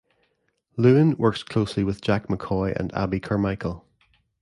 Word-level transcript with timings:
Lewin 0.77 1.15
works 1.19 1.43
closely 1.43 1.83
with 1.83 2.01
Jack 2.01 2.25
McCoy 2.25 2.75
and 2.75 2.91
Abbie 2.95 3.19
Carmichael. 3.19 3.85